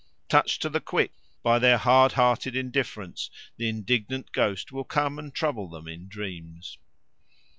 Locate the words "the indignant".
3.57-4.31